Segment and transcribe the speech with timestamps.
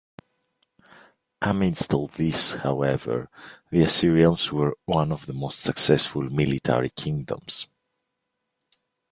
[1.43, 3.29] Amidst all this, however,
[3.69, 7.67] the Assyrians were one of the most successful military kingdoms.